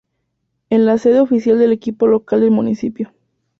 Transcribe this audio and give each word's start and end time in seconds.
Es 0.71 0.79
la 0.79 0.97
sede 0.97 1.19
oficial 1.19 1.59
del 1.59 1.71
equipo 1.73 2.07
local 2.07 2.41
del 2.41 2.49
municipio. 2.49 3.13